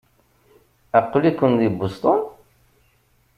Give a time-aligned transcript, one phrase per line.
[0.99, 2.19] Aql-iken di Boston?